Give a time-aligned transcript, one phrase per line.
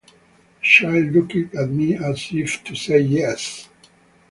[0.03, 3.69] The child looked at me as if to say yes.